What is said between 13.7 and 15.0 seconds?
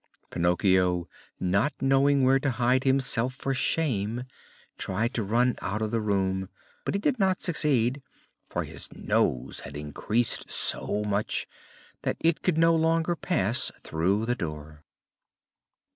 through the door.